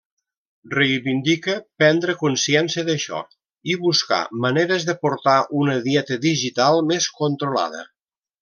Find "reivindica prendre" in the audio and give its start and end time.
0.75-2.15